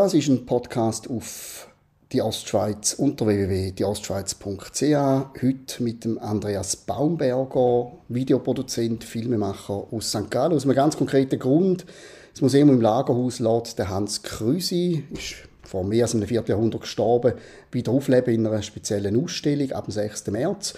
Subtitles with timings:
[0.00, 1.66] Das ist ein Podcast auf
[2.12, 4.80] die Ostschweiz unter www.dieostschweiz.ch.
[4.80, 10.30] Heute mit dem Andreas Baumberger, Videoproduzent, Filmemacher aus St.
[10.30, 10.52] Gallen.
[10.52, 11.84] Aus einem ganz konkreten Grund.
[12.32, 15.34] Das Museum im Lagerhaus lädt der Hans Krüsi, ist
[15.64, 17.32] vor mehr als einem Vierteljahrhundert gestorben,
[17.72, 20.28] wieder aufleben in einer speziellen Ausstellung ab dem 6.
[20.28, 20.74] März.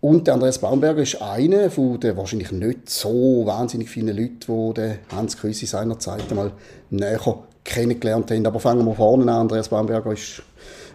[0.00, 5.14] Und der Andreas Baumberger ist einer von den wahrscheinlich nicht so wahnsinnig vielen Leuten, die
[5.14, 6.50] Hans Krüsi seinerzeit einmal
[6.90, 8.46] näher kennengelernt haben.
[8.46, 9.42] Aber fangen wir vorne an.
[9.42, 10.42] Andreas Baumberger ist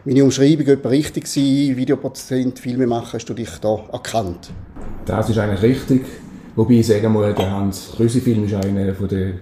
[0.05, 1.75] meine Umschreibung etwa richtig gewesen?
[1.75, 4.51] Videoproduzent, Filmemacher, hast du dich da erkannt?
[5.05, 6.05] Das ist eigentlich richtig.
[6.55, 9.33] Wobei ich sagen muss, der Hans Krüsi-Film ist einer der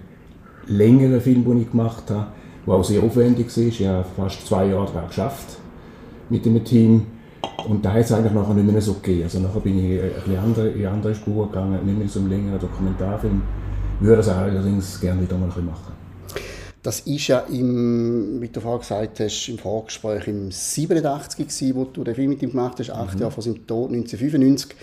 [0.66, 2.26] längeren Filme, die ich gemacht habe,
[2.66, 3.64] der auch sehr aufwendig war.
[3.64, 5.56] Ich habe fast zwei Jahre daran geschafft
[6.28, 7.06] mit dem Team.
[7.68, 9.24] Und da hat es eigentlich nachher nicht mehr so gegeben.
[9.24, 12.28] Also nachher bin ich ein bisschen andere, in andere Spuren gegangen, nicht mehr so einen
[12.28, 13.42] längeren Dokumentarfilm.
[14.00, 16.05] Ich würde das allerdings gerne wieder mal machen.
[16.86, 21.82] Das ist ja, im, wie du vorhin gesagt hast, im Vorgespräch im 87 gewesen, wo
[21.82, 23.22] du den Film mit ihm gemacht hast, acht mhm.
[23.22, 24.76] Jahre vor seinem Tod, 1995.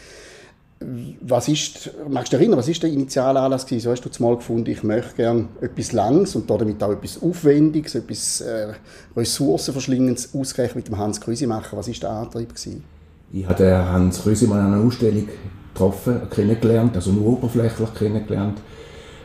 [1.22, 3.86] Was ist, magst du dich erinnern, was ist der Initialanlass gewesen?
[3.86, 7.96] So hast du zumal gefunden, ich möchte gerne etwas Langes und damit auch etwas Aufwendiges,
[7.96, 8.74] etwas äh,
[9.16, 11.78] Ressourcenverschlingendes ausgerechnet mit dem Hans Krüsi machen.
[11.78, 12.84] Was war der Antrieb gewesen?
[13.32, 15.30] Ich habe Hans Krüsi mal an einer Ausstellung
[15.74, 18.58] getroffen, kennengelernt, also nur oberflächlich kennengelernt.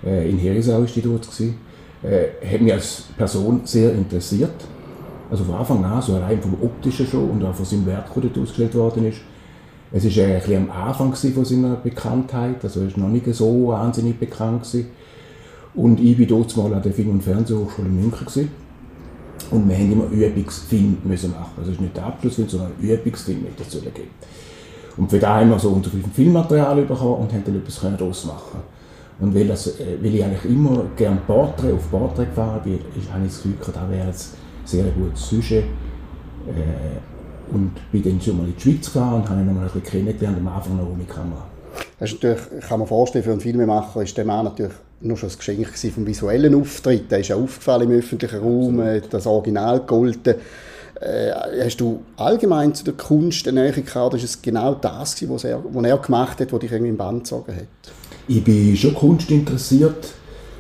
[0.07, 1.23] Äh, in Herisau war die dort.
[1.23, 1.67] Gewesen
[2.03, 4.65] äh, hat mich als Person sehr interessiert.
[5.31, 8.43] Also von Anfang an, so rein vom Optischen schon und auch von seinem Werk, das
[8.43, 9.19] ausgestellt worden ist.
[9.93, 13.69] Es war ein bisschen am Anfang von seiner Bekanntheit, also er war noch nicht so
[13.69, 14.63] wahnsinnig bekannt.
[14.63, 14.89] Gewesen.
[15.75, 18.27] Und ich war dort mal an der Film- und Fernsehhochschule in München.
[18.27, 18.51] Gewesen.
[19.51, 21.53] Und wir mussten immer Übungsfilm müssen machen.
[21.57, 24.11] Also es ist nicht der Abschlussfilm, sondern ein Übungsfilm dazu geben.
[24.97, 28.78] Und für da haben wir so unter Filmmaterial bekommen und haben dann etwas daraus machen
[29.21, 33.13] und weil, das, äh, weil ich eigentlich immer gerne Porträt auf Porträt gefahren bin, ist,
[33.13, 35.65] habe ich das Gefühl, da wäre jetzt sehr gutes Sujet.
[36.47, 39.63] Äh, und bin dann schon mal in die Schweiz gefahren und habe ihn noch mal
[39.63, 41.47] ein bisschen kennengelernt, am Anfang noch ohne Kamera.
[41.99, 45.29] Das ist natürlich, kann man vorstellen, für einen Filmemacher ist der Mann natürlich nur schon
[45.29, 47.11] das Geschenk vom visuellen Auftritt.
[47.11, 49.15] Der ist ja aufgefallen im öffentlichen Raum, Absolut.
[49.15, 50.35] das Original gegolten.
[51.01, 51.31] Äh,
[51.65, 55.45] hast du allgemein zu der Kunst eine Nähe gehabt, oder ist es genau das, was
[55.45, 57.93] er, was er gemacht hat, was dich irgendwie im Band gezogen hat?
[58.29, 60.15] Ich bin schon Kunst interessiert,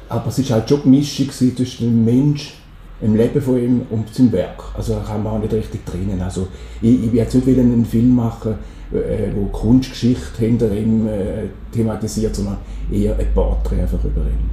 [0.09, 2.55] aber es ist halt schon die Mischung zwischen dem Mensch,
[3.01, 4.65] dem Leben von ihm und seinem Werk.
[4.77, 6.21] Also da kann man auch nicht richtig trennen.
[6.21, 6.49] Also
[6.81, 8.55] ich, ich will jetzt nicht einen Film machen,
[8.93, 12.56] äh, wo Kunstgeschichte hinter ihm äh, thematisiert, sondern
[12.91, 14.50] eher ein Porträt einfach über ihn.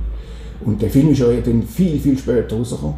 [0.65, 2.95] Und der Film ist ja dann viel, viel später rausgekommen.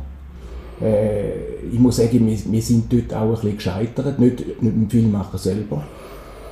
[0.81, 1.29] Äh,
[1.72, 4.89] ich muss sagen, wir, wir, sind dort auch ein bisschen gescheitert, nicht, nicht mit dem
[4.89, 5.84] Filmmacher selber,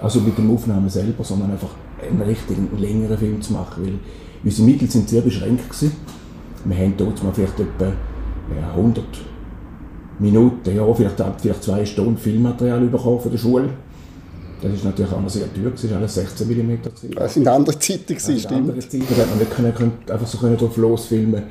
[0.01, 3.93] also mit dem Aufnahmen selber, sondern einfach einen richtigen längeren Film zu machen, weil
[4.43, 5.91] unsere Mittel sind sehr beschränkt gewesen.
[6.65, 9.03] Wir haben dort mal vielleicht etwa ja, 100
[10.19, 13.69] Minuten, ja, vielleicht, vielleicht zwei Stunden Filmmaterial bekommen von der Schule.
[14.61, 16.77] Das ist natürlich auch noch sehr teuer, es war alles 16 mm.
[17.15, 18.69] Das sind andere Zeiten, gewesen, stimmt.
[18.69, 21.43] Andere Zeiten, da hat man nicht können, können, einfach so können drauf losfilmen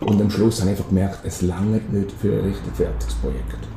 [0.00, 3.68] Und am Schluss habe ich einfach gemerkt, es langt nicht für ein richtig fertiges Projekt.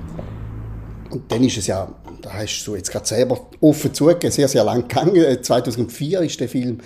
[1.10, 1.88] Und dann ist es ja
[2.22, 5.44] da hast du jetzt gerade selber offen zugegeben, sehr, sehr lang gegangen.
[5.44, 6.80] 2004 äh, ist der Film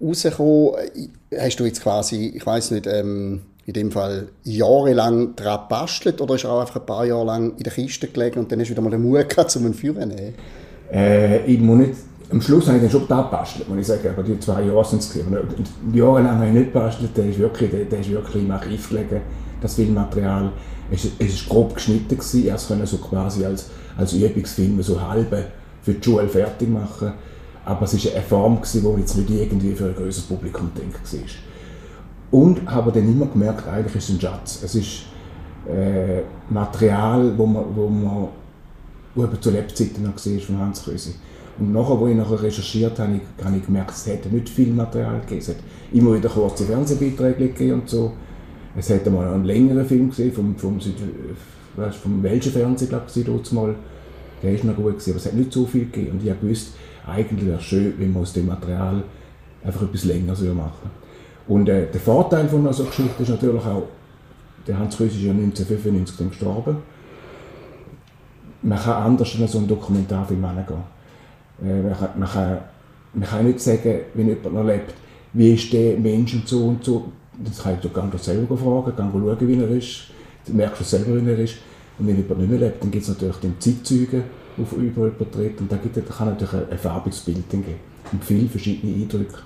[0.00, 0.74] rausgekommen.
[1.36, 6.36] Hast du jetzt quasi, ich weiß nicht, ähm, in dem Fall jahrelang daran gebastelt oder
[6.36, 8.68] ist er auch einfach ein paar Jahre lang in der Kiste gelegen und dann hast
[8.68, 10.10] du wieder mal den Mut gehabt, um ihn zu führen?
[10.90, 11.92] Äh, ich muss nicht,
[12.30, 14.84] am Schluss habe ich dann schon da gebastelt, muss ich sagen, aber die zwei Jahre
[14.86, 15.14] sind es
[15.92, 19.20] Jahrelang habe ich nicht gebastelt, der ist wirklich, der, der ist wirklich im Archiv gelegen,
[19.60, 20.50] das Filmmaterial.
[20.90, 25.44] Es war grob geschnitten, gewesen, erst können so quasi als als Übungsfilme so halbe
[25.82, 27.12] für die Schule fertig machen.
[27.64, 31.20] Aber es war eine Form, die jetzt nicht irgendwie für ein größeres Publikum gedacht war.
[32.30, 34.62] Und habe dann immer gemerkt, eigentlich ist es ein Schatz.
[34.62, 35.02] Es ist
[35.68, 38.28] äh, Material, wo man, wo man
[39.14, 41.14] wo eben zu Lebzeiten noch war von Hans Krösi.
[41.58, 45.20] Und nachher, wo ich nachher recherchiert habe, habe ich gemerkt, es hätte nicht viel Material
[45.20, 45.40] gegeben.
[45.40, 45.56] Es hat
[45.92, 48.12] immer wieder kurze Fernsehbeiträge gegeben und so.
[48.78, 50.94] Es hätte mal einen längeren Film gesehen vom, vom Süd
[51.74, 53.74] weißt, vom welchen Fernsehen, glaube ich, dort mal,
[54.40, 56.12] der ist noch gut gewesen, aber es hat nicht so viel gegeben.
[56.12, 59.02] Und ich habe gewusst, eigentlich wäre es schön, wenn man aus dem Material
[59.64, 60.90] einfach etwas länger machen.
[61.48, 63.88] Und äh, der Vorteil von so einer Geschichte ist natürlich auch,
[64.66, 66.76] der Hans Krüss ist ja 1995 dann gestorben.
[68.62, 70.82] Man kann anders an so einen Dokumentarfilm herangehen.
[71.62, 72.58] Äh, man, kann, man, kann,
[73.14, 74.94] man kann nicht sagen, wenn jemand noch lebt,
[75.32, 77.12] wie ist der Mensch und so und so.
[77.44, 80.10] Das kann ich doch gerne selber fragen, gerne schauen, wie er ist.
[80.46, 81.56] Du merkst du selber, wie er ist.
[81.98, 84.22] Und wenn jemand nicht mehr lebt, dann gibt es natürlich den Zeitzeugen
[84.60, 87.74] auf Überporträt und da, gibt, da kann natürlich ein, farbiges Bild geben
[88.10, 89.38] und viele verschiedene Eindrücke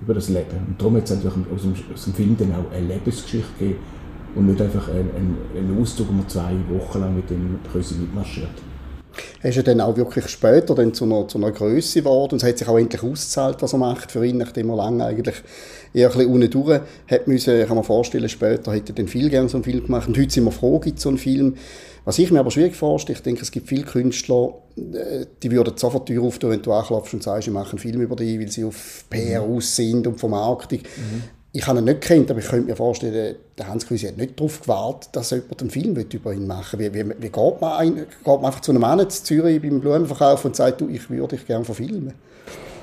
[0.00, 0.56] über das Leben.
[0.66, 3.78] Und darum hat es natürlich aus dem, aus dem Film dann auch eine Lebensgeschichte gegeben,
[4.34, 5.10] und nicht einfach ein,
[5.56, 8.50] ein, Auszug, wo man zwei Wochen lang mit dem Krösi mitmarschiert.
[9.42, 12.42] Er ist ja dann auch wirklich später dann zu einer, zu einer Größe geworden und
[12.42, 15.36] es hat sich auch endlich ausgezahlt, was er macht für ihn, nachdem er lange eigentlich
[15.94, 17.66] eher ein bisschen unten durch hat müssen.
[17.66, 20.30] Kann mir vorstellen, später hätte er dann viel gerne so einen Film gemacht und heute
[20.30, 21.56] sind wir froh, gibt so einen Film.
[22.04, 25.76] Was ich mir aber schwierig vorstelle, ich denke, es gibt viele Künstler, äh, die würden
[25.76, 28.38] sofort die Tür auftun, wenn du anklopfst und sagst, ich mache einen Film über dich,
[28.38, 30.78] weil sie auf PR aus sind und Vermarktung.
[30.78, 34.16] Mhm ich habe ihn nicht gekannt, aber ich könnte mir vorstellen, der Hans Krüsi hat
[34.16, 36.94] nicht darauf gewartet, dass jemand einen Film über ihn machen will.
[36.94, 39.80] Wie, wie, wie geht, man ein, geht man einfach zu einem Mann in Zürich beim
[39.80, 42.14] Blumenverkauf und sagt, du, ich würde dich gerne verfilmen?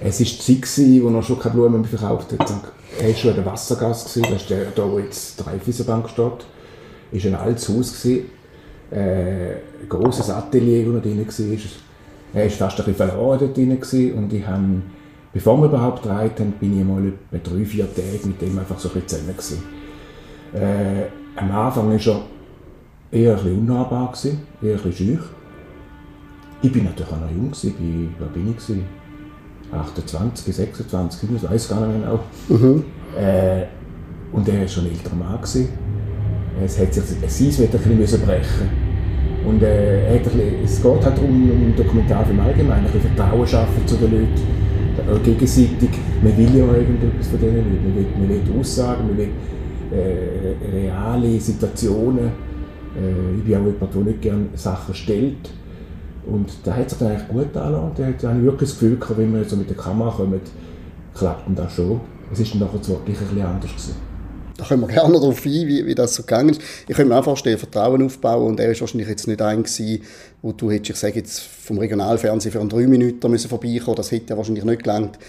[0.01, 2.53] Es war die Zeit, wo er schon keine Blumen verkauft hat.
[2.99, 6.45] Er war schon in der Wassergasse, das ist der, da wo jetzt die Raiffeisenbank steht.
[7.13, 8.17] Es war ein altes Haus, äh,
[8.91, 11.57] ein grosses Atelier, wo er drin war.
[12.33, 14.81] Er war fast ein bisschen verloren dort drin und ich habe
[15.35, 18.87] Bevor wir überhaupt haben, bin ich mal etwa drei, vier Tage mit dem einfach so
[18.87, 19.63] ein bisschen zusammen
[20.53, 22.21] Äh, am Anfang war er
[23.11, 25.25] eher ein bisschen unnahbar, gewesen, eher ein bisschen schüch.
[26.61, 28.65] Ich bin natürlich auch noch jung, gewesen, bin, wo bin ich?
[28.65, 28.85] Gewesen?
[29.73, 32.17] 28, 26, ich weiß gar nicht mehr
[32.47, 32.57] genau.
[32.57, 32.83] Mhm.
[33.19, 33.65] Äh,
[34.31, 35.35] und er war schon ein älterer Mann.
[35.35, 35.67] Gewesen.
[36.63, 38.69] Es hat sich ein Eis wieder ein bisschen brechen
[39.45, 43.13] und äh, er hat ein bisschen, es geht halt darum, um Dokumentarfilm allgemein, ein bisschen
[43.13, 44.65] Vertrauen schaffen zu den Leuten
[45.23, 45.89] gegenseitig,
[46.23, 47.83] man will ja irgendetwas von denen Leuten.
[47.83, 49.29] Man will, man will Aussagen, man will
[49.91, 52.25] äh, reale Situationen.
[52.95, 55.49] Äh, ich bin auch jemand, der nicht gerne Sachen stellt.
[56.25, 57.99] Und da hat sich dann eigentlich gut angelangt.
[57.99, 60.39] Da habe ich wirklich das Gefühl wenn wir so mit der Kamera kommen,
[61.13, 62.01] klappt das schon.
[62.31, 64.04] Es ist dann nachher zwar gleich ein bisschen anders gewesen.
[64.57, 66.61] Da können wir gerne darauf ein, wie, wie das so gegangen ist.
[66.87, 70.01] Ich könnte mir auch vorstellen, Vertrauen aufbauen und er ist wahrscheinlich jetzt nicht ein gewesen,
[70.41, 74.11] wo du hättest, ich sage jetzt, vom Regionalfernsehen für einen drei Minuten müssen vorbeikommen Das
[74.11, 75.19] hätte ja wahrscheinlich nicht gelangt,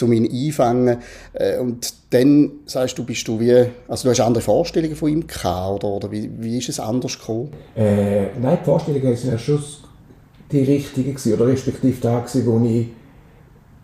[0.00, 0.98] um ihn einfangen.
[1.32, 5.26] Äh, und dann sagst du, bist du wie, also du hast andere Vorstellungen von ihm
[5.26, 7.50] gehabt, oder, oder wie, wie ist es anders gekommen?
[7.74, 9.62] Äh, nein, die Vorstellungen sind ja schon
[10.52, 12.86] die richtigen gewesen, oder respektive da gewesen, wo ich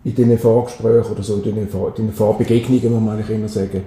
[0.05, 3.82] in diesen Vorgesprächen oder so, in in den Vorbegegnungen, muss man immer sagen,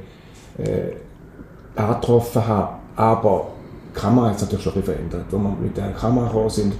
[0.57, 2.75] äh, angetroffen habe.
[2.95, 3.48] Aber
[3.89, 5.25] die Kamera hat sich natürlich schon ein verändert.
[5.25, 6.74] Als wir mit der Kamera gekommen sind,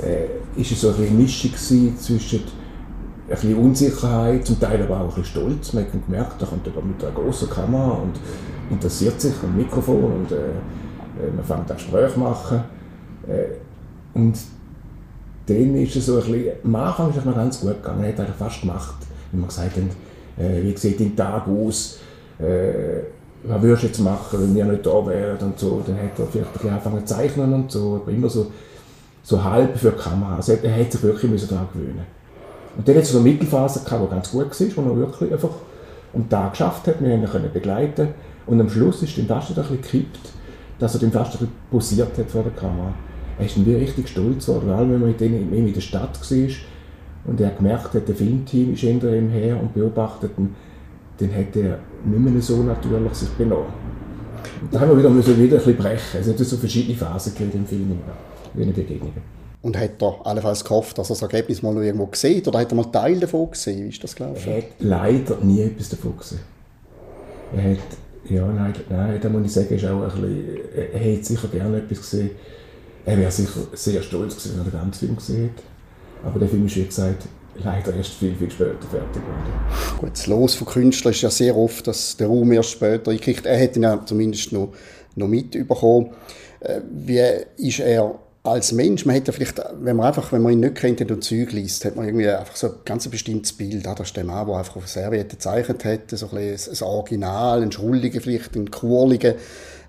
[0.00, 2.40] äh, es so eine Mischung zwischen
[3.28, 5.72] ein bisschen Unsicherheit, zum Teil aber auch ein bisschen Stolz.
[5.72, 8.18] Man hat gemerkt, da kommt jemand mit einer großen Kamera und
[8.70, 12.60] interessiert sich am Mikrofon und äh, äh man fängt an Gespräche machen.
[13.26, 14.36] Äh, und
[15.46, 18.12] dann ist es so ein bisschen, am Anfang ist es noch ganz gut gegangen, er
[18.12, 18.94] hat eigentlich fast gemacht,
[19.30, 22.00] wenn man gesagt hat, äh, wie sieht dein Tag aus,
[22.38, 23.02] äh,
[23.44, 25.82] was würdest du jetzt machen, wenn wir nicht da wären und so.
[25.86, 28.52] Dann hat er vielleicht ein angefangen zu zeichnen und so, aber immer so,
[29.22, 30.36] so halb für die Kamera.
[30.36, 32.06] Also er hat sich wirklich daran gewöhnen
[32.76, 35.32] Und dann hat es so eine Mittelphase gehabt, die ganz gut war, wo er wirklich
[35.32, 35.50] einfach
[36.14, 38.08] einen Tag geschafft hat, wir ihn können begleiten
[38.46, 40.30] und am Schluss ist dann fast ein bisschen gekippt,
[40.78, 42.92] dass er dann fast ein bisschen posiert hat vor der Kamera.
[43.38, 46.18] Er ist wieder richtig stolz geworden, vor allem wenn man mit ihm in der Stadt
[46.20, 46.48] war
[47.24, 50.54] und er gemerkt hat, der Filmteam ist hinter ihm her und beobachtet ihn,
[51.18, 53.66] dann hat er nicht mehr so natürlich sich benommen.
[54.60, 56.20] Und da haben wir wieder, müssen wieder ein bisschen brechen.
[56.20, 57.98] Es hat so verschiedene Phasen gegeben im Film,
[58.54, 59.12] wie eine Begegnung.
[59.62, 62.48] Und hat er allenfalls gehofft, dass er das Ergebnis mal noch irgendwo sieht?
[62.48, 63.84] Oder hat er mal Teil davon gesehen?
[63.84, 64.50] Wie ist das gelaufen?
[64.50, 66.40] Er hat leider nie etwas davon gesehen.
[67.56, 67.78] Er hat,
[68.28, 70.58] ja, nein, nein da muss ich sagen, ist auch ein bisschen,
[70.92, 72.30] er hätte sicher gerne etwas gesehen.
[73.04, 75.62] Er wäre sicher sehr stolz gewesen, wenn er den ganzen Film gesehen hätte.
[76.24, 79.98] Aber der Film ist, wie gesagt, leider erst viel, viel später fertig geworden.
[79.98, 83.46] Gut, das Los von Künstlern ist ja sehr oft, dass der Raum erst später kriegt.
[83.46, 84.72] Er hätte ihn ja zumindest noch,
[85.16, 86.10] noch mitbekommen.
[86.60, 87.22] Äh, wie
[87.56, 89.04] ist er als Mensch?
[89.06, 91.96] Man hätte vielleicht, wenn man einfach, wenn man ihn nicht kennt und Zeug liest, hat
[91.96, 93.86] man irgendwie einfach so ein ganz bestimmtes Bild.
[93.86, 97.62] Ah, das ist der Mann, der einfach auf Serviette gezeichnet hat, so ein, ein Original,
[97.62, 99.34] ein Schrulliger vielleicht, ein Kurliger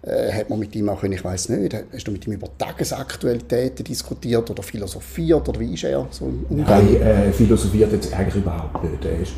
[0.04, 3.86] äh, hat man mit ihm auch, ich weiß nicht, hast du mit ihm über Tagesaktualitäten
[3.86, 6.86] diskutiert oder philosophiert oder wie ist er so im Umgang?
[6.86, 9.06] Nein, äh, philosophiert jetzt eigentlich überhaupt nicht.
[9.06, 9.34] Ist,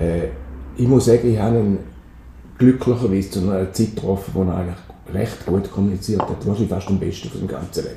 [0.00, 0.28] äh,
[0.76, 1.78] ich muss sagen, ich habe ihn
[2.58, 4.76] glücklicherweise zu einer Zeit getroffen, wo er eigentlich
[5.12, 7.96] recht gut kommuniziert hat, wahrscheinlich fast am besten von seinem ganzen Leben.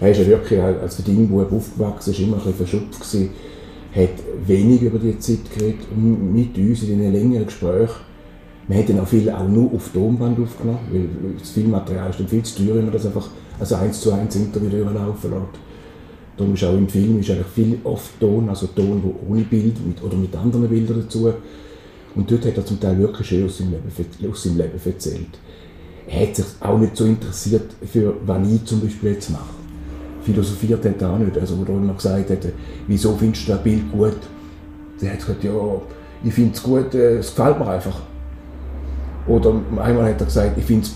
[0.00, 3.30] Er ist ja wirklich als Verdingbub aufgewachsen, ist immer ein bisschen verschupft gewesen,
[3.94, 8.07] hat wenig über die Zeit geredet, mit uns in den längeren Gesprächen
[8.68, 11.08] wir hätten auch viel auch nur auf Tonband aufgenommen, weil
[11.38, 14.36] das Filmmaterial ist dann viel zu teuer, wenn man das einfach also eins zu eins
[14.36, 15.68] Interview durchlaufen lässt.
[16.36, 19.84] Darum ist auch im Film ist eigentlich viel oft Ton, also Ton wo ohne Bild
[19.84, 21.32] mit, oder mit anderen Bildern dazu.
[22.14, 25.38] Und dort hat er zum Teil wirklich schön aus seinem Leben, aus seinem Leben erzählt.
[26.06, 29.54] Er hat sich auch nicht so interessiert für, was ich zum Beispiel jetzt mache.
[30.22, 31.36] Philosophiert hat er auch nicht.
[31.38, 32.38] Also, wo er immer gesagt hat,
[32.86, 34.16] wieso findest du das Bild gut?
[35.00, 35.52] Der hat gesagt, ja,
[36.24, 38.00] ich finde es gut, äh, es gefällt mir einfach.
[39.28, 40.88] Oder einmal hat er gesagt, ich finde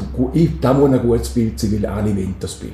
[0.61, 2.73] da muss ein gutes Bild sein, weil alle wollen das Bild.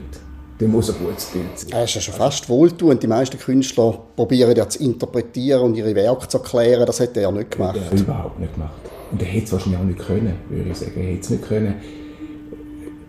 [0.58, 1.70] Da muss ein gutes Bild sein.
[1.70, 3.02] Das ist ja schon fast wohltuend.
[3.02, 6.86] Die meisten Künstler probieren ja zu interpretieren und ihre Werke zu erklären.
[6.86, 7.76] Das hat er ja nicht gemacht.
[7.76, 8.72] Er hat überhaupt nicht gemacht.
[9.10, 10.92] Und er hätte es wahrscheinlich auch nicht können, würde ich sagen.
[10.96, 11.74] Er hätte es nicht können.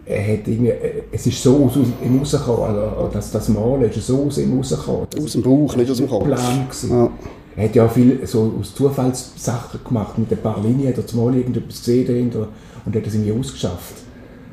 [0.05, 0.73] Er hat irgendwie,
[1.11, 5.07] es ist so aus ihm rausgekommen, also das, das Malen ist so aus ihm rausgekommen.
[5.23, 6.25] Aus dem Bauch, nicht aus dem Kopf.
[6.25, 7.11] Plan ja.
[7.59, 11.35] Er hat ja auch viel so aus Zufallssachen gemacht, mit ein paar Linien, oder zumal
[11.35, 12.47] irgendetwas gesehen dahinter
[12.85, 13.95] und hat das irgendwie ausgeschafft.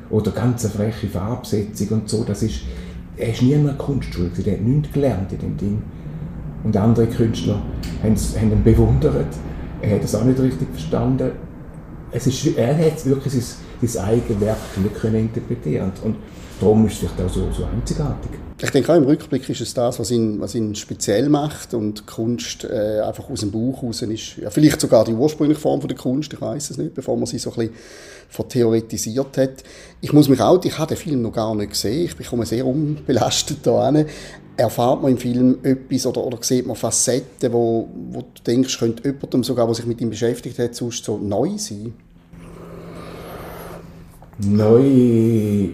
[0.09, 2.63] Oder ganz eine freche Farbsetzung und so, das ist,
[3.15, 5.81] er war nie in einer Kunstschule, er hat nichts gelernt in dem Ding.
[6.65, 7.61] Und andere Künstler
[8.03, 9.33] haben ihn bewundert,
[9.81, 11.31] er hat es auch nicht richtig verstanden.
[12.11, 16.17] Es ist, er hat wirklich sein, sein eigenes Werk nicht können interpretieren und
[16.59, 18.31] darum ist es vielleicht auch so, so einzigartig.
[18.59, 22.07] Ich denke auch im Rückblick ist es das, was ihn, was ihn speziell macht und
[22.07, 24.37] Kunst äh, einfach aus dem Buch raus ist.
[24.37, 27.27] Ja, vielleicht sogar die ursprüngliche Form von der Kunst, ich weiß es nicht, bevor man
[27.27, 27.75] sie so ein bisschen
[28.29, 29.63] vertheoretisiert hat.
[30.01, 32.65] Ich muss mich auch, ich habe den Film noch gar nicht gesehen, ich bekomme sehr
[32.65, 34.07] unbelastet da hin.
[34.57, 39.07] Erfahrt man im Film etwas oder, oder sieht man Facetten, wo, wo du denkst, könnte
[39.07, 41.93] jemandem sogar, der sich mit ihm beschäftigt hat, sonst so neu sein?
[44.39, 45.73] Neu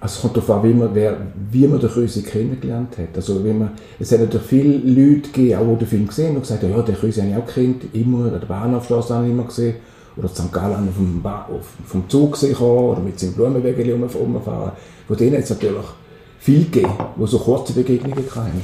[0.00, 1.16] es kommt darauf an, wie man, wer,
[1.50, 3.16] wie man den Krösi kennengelernt hat.
[3.16, 6.36] Also wie man, es hat natürlich viele Leute gegeben, auch die den Film gesehen haben
[6.36, 9.32] und gesagt ja, den Krösi habe ich auch gekannt, immer, an der Bahnhofstraße habe ich
[9.32, 9.76] immer gesehen,
[10.16, 10.52] oder St.
[10.52, 11.22] Gallen vom,
[11.84, 14.72] vom Zug gesehen oder mit seinem Blumenwägel rumfahren.
[15.06, 15.84] Von denen hat es natürlich
[16.38, 18.62] viel gegeben, die so kurze Begegnungen hatten.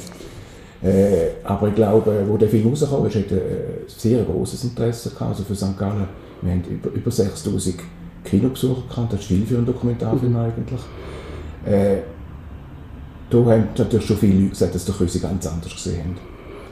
[0.83, 5.11] Äh, aber ich glaube, wo der Film rauskam, ist, hat er ein sehr großes Interesse
[5.11, 5.31] gehabt.
[5.31, 5.79] Also für St.
[5.79, 6.09] Gallen,
[6.41, 7.77] wir haben über, über 6000
[8.25, 10.39] Kinobesucher gehabt, das ist viel für einen Dokumentarfilm mhm.
[10.39, 10.81] eigentlich.
[11.65, 11.99] Äh,
[13.31, 16.17] da haben natürlich schon viele Leute gesagt, dass sie ganz anders gesehen haben.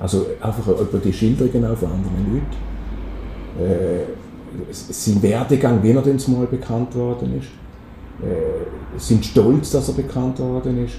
[0.01, 3.63] Also einfach über die Schilderungen auch von anderen Leuten.
[3.63, 4.05] Äh,
[4.71, 7.49] sein Werdegang, wie er denn mal bekannt worden ist.
[8.23, 10.97] Äh, sind stolz, dass er bekannt worden ist.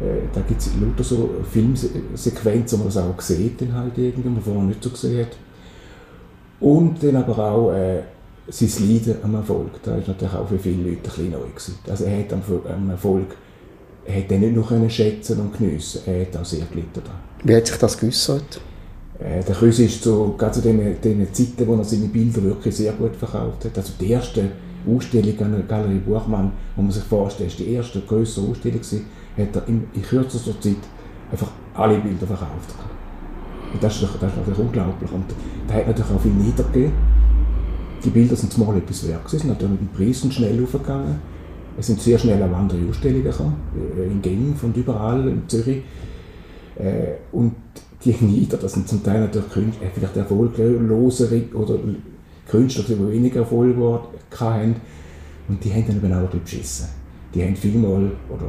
[0.00, 4.28] Äh, da gibt es lauter so Filmsequenzen, wo man das auch sieht, den halt irgendwie,
[4.28, 5.36] man vorher nicht so gesehen hat.
[6.60, 8.00] Und dann aber auch äh,
[8.48, 11.38] sein Leiden am Erfolg, das war natürlich auch für viele Leute ein bisschen neu.
[11.38, 11.78] Gewesen.
[11.88, 13.36] Also er hat am Erfolg
[14.06, 17.18] er hat den nicht nur können schätzen und geniessen, er hat auch sehr gelitten daran.
[17.42, 18.60] Wie hat sich das geäussert?
[19.18, 22.76] Äh, der Krüsi ist so, gerade zu den, den Zeiten, wo er seine Bilder wirklich
[22.76, 23.76] sehr gut verkauft hat.
[23.76, 24.50] Also die erste
[24.86, 29.06] Ausstellung an der Galerie Buchmann, wo man sich vorstellt, ist die erste größere Ausstellung gewesen,
[29.38, 30.76] hat er in, in kürzester Zeit
[31.30, 32.74] einfach alle Bilder verkauft.
[33.72, 35.10] Und das ist, das ist natürlich unglaublich.
[35.10, 35.24] Und
[35.66, 36.92] da hat natürlich auch viel niedergegeben
[38.04, 41.18] die Bilder sind zumal etwas wert gewesen, natürlich mit den Preisen schnell aufgegangen.
[41.78, 43.56] Es sind sehr schnell auch andere Ausstellungen gekommen,
[43.96, 45.82] äh, in Genf und überall, in Zürich.
[46.76, 47.54] Äh, und
[48.04, 51.78] die Nieder, das sind zum Teil natürlich Künstler, äh, vielleicht erfolglosere oder
[52.48, 53.76] Künstler, die weniger Erfolg
[54.38, 54.76] hatten.
[55.48, 56.88] Und die haben dann eben auch beschissen.
[57.34, 58.46] Die haben vielmal, oder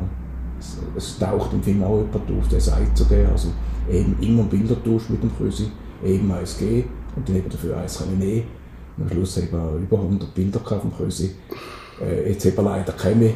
[0.96, 3.50] es, taucht im Film auch jemand auf, der sagt sogar, also
[3.92, 5.68] eben immer Bilder tauscht mit dem Krösi,
[6.04, 8.44] eben eins geben und dann eben dafür eins können nehmen.
[8.98, 11.36] Am Schluss haben wir über 100 Bilder vom Krösi.
[12.02, 13.34] Äh, jetzt haben wir leider keine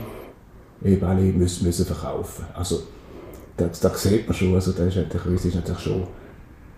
[0.83, 2.45] eben alle müssen, müssen verkaufen.
[2.53, 2.83] Also,
[3.57, 6.03] das, das sieht man schon, also der, ist, Krösi ist natürlich schon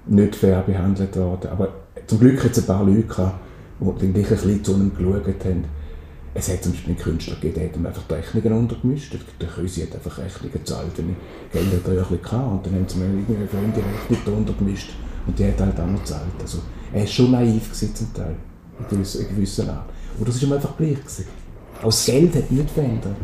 [0.08, 1.52] nicht fair behandelt worden.
[1.52, 1.70] Aber
[2.08, 3.40] zum Glück hat es ein paar Leute gehabt,
[3.80, 5.66] die gleich ein bisschen zu ihm geschaut haben.
[6.34, 9.16] Es hat zum Beispiel einen Künstler gegeben, der einfach Rechnungen untergemischt.
[9.40, 11.16] Der Krösi hat einfach Rechnungen gezahlt, wenn
[11.52, 12.02] Geld hat er ja.
[12.02, 14.92] Und dann haben sie mir irgendwie eine Rechnung untergemischt
[15.28, 16.24] und die hat halt auch noch gezahlt.
[16.42, 16.60] Also,
[16.94, 18.36] er war schon naiv zum Teil
[18.92, 19.90] in gewissen Art.
[20.18, 20.98] Und das war einfach gleich.
[20.98, 21.26] Gewesen.
[21.80, 23.16] Auch das Geld hat nicht verändert.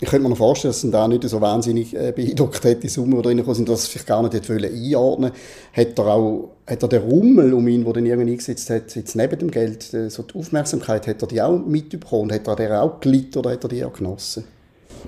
[0.00, 2.88] Ich könnte mir noch vorstellen, dass es da nicht so wahnsinnig äh, beeindruckt hat, die
[2.88, 5.30] Summe, die reingekommen sind, dass sich gar nicht hätte einordnen
[5.72, 9.14] Hat er auch hat er den Rummel um ihn, der dann irgendwie eingesetzt hat, jetzt
[9.16, 12.32] neben dem Geld, äh, so die Aufmerksamkeit, hat er die auch mitbekommen?
[12.32, 14.44] Hat er der auch gelitten oder hat er die auch genossen?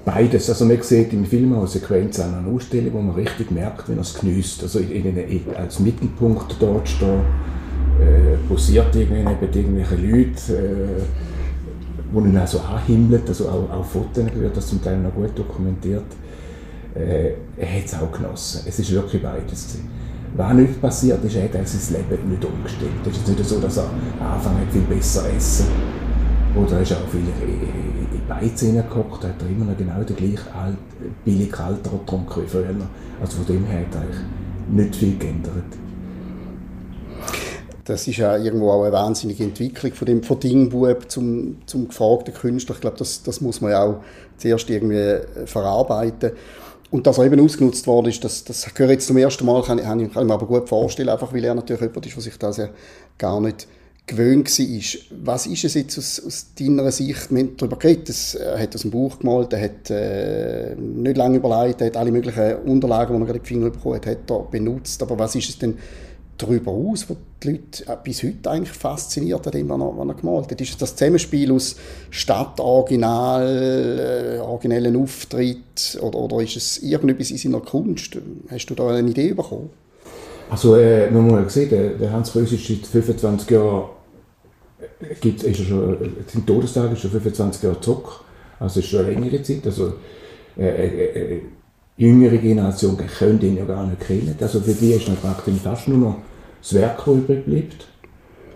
[0.05, 0.51] Beides.
[0.51, 3.89] Also man sieht im Film auch eine Sequenz an einer Ausstellung, wo man richtig merkt,
[3.89, 4.63] wenn er es genießt.
[4.63, 7.09] Also in, in, in, als Mittelpunkt dort steht
[8.01, 11.03] äh, posiert irgendwie neben irgendwelchen Leuten, äh,
[12.13, 15.37] wo ihn auch so anhimmelt, also auch, auch Fotos wird das zum Teil noch gut
[15.37, 16.05] dokumentiert.
[16.95, 18.63] Äh, er hat es auch genossen.
[18.67, 19.79] Es ist wirklich beides.
[20.37, 22.91] Was nicht passiert ist, er hat sein Leben nicht umgestellt.
[23.11, 25.67] Es ist nicht so, dass er anfangen hat, viel besser essen.
[26.55, 30.17] Oder er ist auch viel in die Beiz hineingehockt, hat er immer noch genau den
[30.17, 30.77] gleichen alt,
[31.25, 32.75] billig Alter getrunken wie früher.
[33.21, 34.21] Also von dem her hat er eigentlich
[34.71, 35.77] nicht viel geändert
[37.87, 42.75] das ist ja irgendwo auch eine wahnsinnige Entwicklung von dem Verdingbub zum, zum gefragten Künstler.
[42.75, 44.03] Ich glaube, das, das muss man ja auch
[44.37, 46.33] zuerst irgendwie äh, verarbeiten.
[46.91, 49.81] Und dass er eben ausgenutzt worden ist, das, das gehört jetzt zum ersten Mal, kann,
[49.81, 52.57] kann ich, mir aber gut vorstellen, einfach weil er natürlich jemand ist, der sich das
[52.57, 52.69] ja
[53.19, 53.69] gar nicht
[54.07, 55.01] gewöhnt war.
[55.25, 57.31] Was ist es jetzt aus, aus deiner Sicht?
[57.31, 61.39] Wir haben darüber geredet, er hat aus dem Buch gemalt, er hat äh, nicht lange
[61.39, 64.31] überlegt, er hat alle möglichen Unterlagen, die er gerade in die Finger bekommen hat, hat
[64.31, 65.03] er benutzt.
[65.03, 65.77] Aber was ist es denn
[66.39, 70.15] darüber aus, was die Leute bis heute eigentlich fasziniert an dem, was er, was er
[70.15, 70.61] gemalt hat?
[70.61, 71.77] Ist das Zusammenspiel aus
[72.11, 78.19] Stadtoriginal, äh, originellen Auftritt oder, oder ist es irgendetwas in seiner Kunst?
[78.51, 79.71] Hast du da eine Idee bekommen?
[80.51, 83.91] Also, äh, man muss ja sehen, der, der Hans Krös ist seit 25 Jahren,
[85.01, 85.97] äh, gibt, ist er schon,
[86.33, 88.21] sein Todestag ist schon 25 Jahre zurück,
[88.61, 89.95] also ist schon eine längere Zeit, also
[90.57, 91.41] äh, äh, äh
[91.97, 94.37] jüngere Generation können ihn ja gar nicht kennen.
[94.41, 96.17] Also für die ist dann praktisch fast nur noch
[96.61, 97.89] das Werk, das übrig bleibt.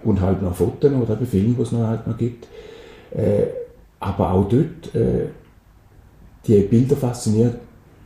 [0.04, 2.46] Und halt noch Fotos oder eben Filme, die es noch halt noch gibt.
[3.12, 3.46] Äh,
[3.98, 5.26] aber auch dort, äh,
[6.46, 7.56] die Bilder faszinieren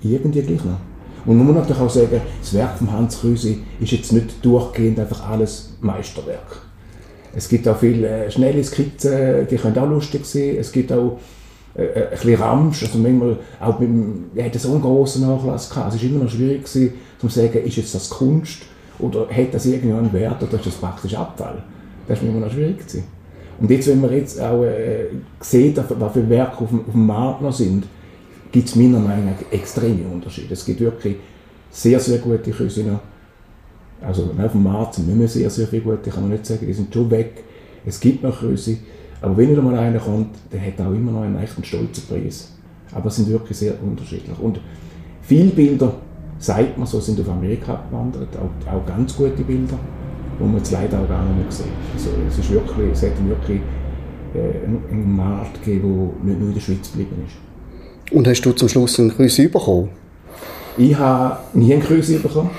[0.02, 0.78] irgendwie gleich noch.
[1.24, 4.98] Und man muss natürlich auch sagen, das Werk von Hans Krüsi ist jetzt nicht durchgehend
[4.98, 6.62] einfach alles Meisterwerk.
[7.34, 10.56] Es gibt auch viele äh, schnelle Skizzen, die können auch lustig sein.
[10.58, 11.18] Es gibt auch
[11.76, 15.26] äh, äh, ein bisschen Ramsch, also manchmal auch mit dem, er hatte so einen grossen
[15.26, 15.94] Nachlass gehabt.
[15.94, 18.62] Es war immer noch schwierig gewesen, zu sagen, ist jetzt das Kunst
[18.98, 21.62] oder hat das irgendeinen Wert oder ist das praktisch Abfall?
[22.06, 23.04] Das war immer noch schwierig gewesen.
[23.60, 25.06] Und jetzt, wenn man jetzt auch äh,
[25.40, 27.86] sieht, was für Werke auf dem, auf dem Markt noch sind,
[28.52, 30.52] gibt es meiner Meinung nach extreme Unterschiede.
[30.52, 31.16] Es gibt wirklich
[31.70, 32.84] sehr, sehr gute Küsse
[34.00, 36.66] Also auf dem Markt sind nicht mehr sehr, sehr viele gute, kann man nicht sagen,
[36.66, 37.42] die sind schon weg.
[37.84, 38.78] Es gibt noch Küsse,
[39.24, 42.50] aber wenn wieder mal einer kommt, der hat auch immer noch einen echten stolzen Preis.
[42.92, 44.38] Aber es sind wirklich sehr unterschiedlich.
[44.38, 44.60] Und
[45.22, 45.94] viele Bilder,
[46.38, 49.78] sagt man so, sind auf Amerika abgewandert, auch, auch ganz gute Bilder,
[50.38, 51.64] die man jetzt leider auch gar nicht mehr sieht.
[51.94, 53.60] Also es, ist wirklich, es hat wirklich
[54.34, 58.14] äh, einen, Markt gegeben, der nicht nur in der Schweiz geblieben ist.
[58.14, 59.88] Und hast du zum Schluss einen Grüß bekommen?
[60.76, 62.50] Ich habe nie einen Grüß bekommen.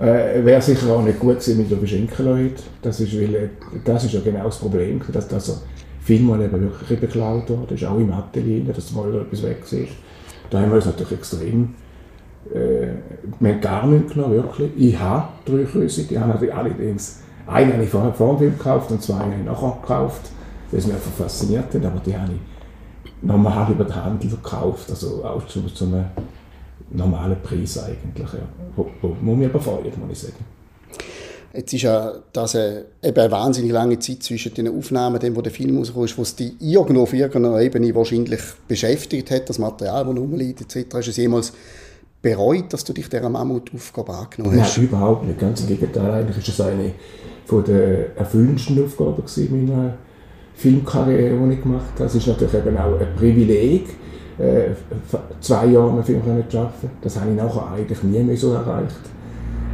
[0.00, 2.64] Äh, Wäre sicher auch nicht gut gewesen mit der Beschenkenleute.
[2.82, 3.50] Das ist, weil,
[3.84, 5.58] das ist ja genau das Problem, dass, dass er
[6.04, 9.92] vielmal eben wirklich beklaut worden ist, auch im Atelier, dass mal etwas weg ist.
[10.50, 11.74] Da haben wir uns natürlich extrem
[12.52, 12.88] äh,
[13.40, 14.70] wir haben gar nichts genommen, wirklich.
[14.76, 18.90] Ich habe drei Krüsse, die haben wir allerdings, eine habe ich vorher vor dem gekauft
[18.90, 20.30] und zwei habe ich nachher gekauft,
[20.70, 24.90] weil sie mich einfach fasziniert haben, aber die habe ich normal über den Handel gekauft,
[24.90, 26.06] also auch zu, zu einem
[26.90, 28.40] normalen Preis eigentlich, ja.
[28.76, 30.53] wo, wo, wo mich aber freut, muss ich sagen.
[31.54, 35.40] Jetzt ist ja das eine, eben eine wahnsinnig lange Zeit zwischen den Aufnahmen, dem, wo
[35.40, 39.58] der Film rausgekommen ist, wo es dich irgendwo auf irgendeiner Ebene wahrscheinlich beschäftigt hat, das
[39.58, 40.94] Material, das rumliegt, etc.
[40.94, 41.52] Hast du es jemals
[42.20, 44.78] bereut, dass du dich dieser Mammutaufgabe angenommen hast?
[44.78, 45.38] Nein, überhaupt nicht.
[45.38, 46.10] Ganz im Gegenteil.
[46.10, 46.92] Eigentlich ist es eine
[47.46, 49.94] von der erfüllendsten Aufgaben in meiner
[50.54, 52.04] Filmkarriere, die ich gemacht habe.
[52.04, 53.86] Es ist natürlich eben auch ein Privileg,
[54.38, 54.70] äh,
[55.40, 56.90] zwei Jahre einen Film zu arbeiten.
[57.00, 58.96] Das habe ich nachher eigentlich nie mehr so erreicht.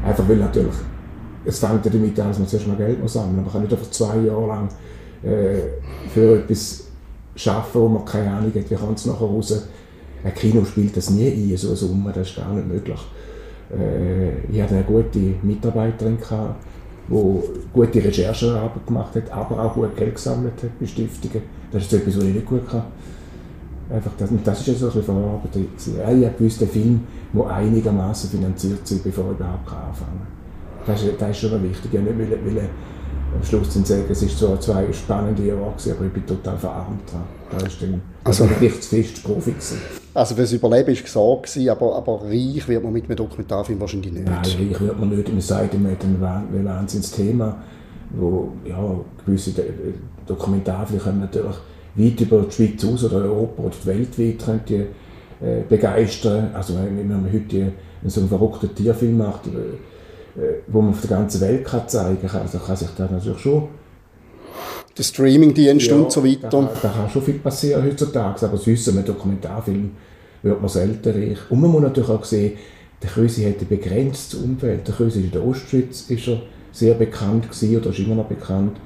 [0.05, 0.75] Einfach weil natürlich
[1.45, 3.37] es fängt ja damit an, dass man zuerst mal Geld muss sammeln.
[3.37, 4.69] Man kann nicht einfach zwei Jahre lang
[5.23, 5.61] äh,
[6.13, 6.85] für etwas
[7.47, 9.69] arbeiten, wo man keine Ahnung hat, wie kommt es nachher raus.
[10.23, 13.01] Ein Kino spielt das nie ein, so eine Summe, das ist gar nicht möglich.
[13.73, 16.63] Äh, ich hatte eine gute Mitarbeiterin, gehabt,
[17.09, 17.41] die
[17.73, 21.43] gute Recherchearbeit gemacht hat, aber auch gut Geld gesammelt hat bei Stiftungen.
[21.73, 22.85] Das ist etwas, was ich nicht gut kann.
[23.91, 25.69] Einfach das, und das ist ja so ein bisschen verarbeitet.
[25.99, 27.01] Ja, ich gewusst, der Film
[27.33, 30.40] muss einigermaßen finanziert sein, bevor ich überhaupt anfangen kann.
[30.87, 31.93] Das ist, das ist schon wichtig.
[31.93, 32.69] Ja, nicht weil, weil
[33.35, 36.59] am Schluss dann sagen, es ist so zwei spannende Jahre gewesen, aber ich bin total
[36.59, 37.23] verarmt dran.
[37.51, 39.79] Da ist dann also, nicht zu fest Profi gewesen.
[40.13, 44.25] Also fürs Überleben war gesagt, aber, aber reich wird man mit einem Dokumentarfilm wahrscheinlich nicht.
[44.25, 45.29] Nein, reich wird man nicht.
[45.29, 47.57] Man sagt, man hat ein Wahnsinnsthema,
[48.11, 49.53] wo ja, gewisse
[50.27, 51.57] Dokumentarfilme können natürlich
[51.95, 54.87] weit über die Schweiz aus oder Europa oder weltweit können die,
[55.45, 56.51] äh, begeistern.
[56.55, 57.73] Also wenn man heute
[58.05, 59.79] so einen verrückten Tierfilm macht, äh, äh,
[60.67, 62.43] wo man auf der ganzen Welt kann zeigen kann.
[62.43, 63.69] Also kann sich da natürlich schon...
[64.97, 66.49] Der Streamingdienst ja, und so weiter.
[66.49, 69.93] Da, da, kann schon viel passieren heutzutage, aber sonst mit Dokumentarfilm
[70.43, 71.39] wird man selten reich.
[71.49, 72.59] Und man muss natürlich auch sehen,
[73.03, 74.87] der Krösi hat ein begrenztes Umfeld.
[74.87, 78.77] Der Krösi in der Ostschweiz ist er sehr bekannt gewesen, oder ist immer noch bekannt.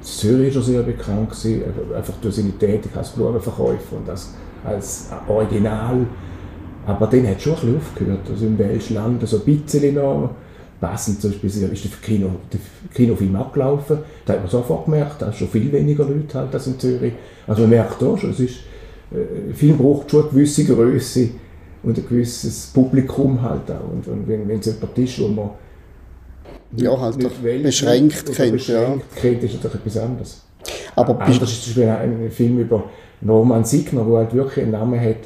[0.00, 1.62] In Zürich ist er sehr bekannt gewesen,
[1.94, 6.06] einfach durch seine Tätigkeit als Blumenverkäufer und als, als Original.
[6.86, 8.30] Aber den hat schon ein bisschen aufgehört.
[8.30, 10.30] Also im Welschland, also ein bisschen noch
[10.84, 12.60] Basel zum Beispiel ist der, Kino, der
[12.94, 13.98] Kinofilm abgelaufen.
[14.26, 17.14] Da hat man sofort gemerkt, da sind schon viel weniger Leute halt als in Zürich.
[17.46, 18.56] Also man merkt auch schon, es ist,
[19.10, 21.30] äh, Film braucht schon eine gewisse Größe
[21.82, 23.92] und ein gewisses Publikum halt auch.
[23.92, 25.50] Und, und wenn, wenn es jemand ist, wo man
[26.76, 28.68] ja, halt nicht beschränkt kennt, beschränkt
[29.14, 29.20] ja.
[29.20, 30.42] kennt, ist natürlich etwas anderes.
[30.96, 32.84] Aber Anders ist zum Beispiel ein Film über
[33.22, 35.16] Norman Signer, der halt wirklich einen Namen hat,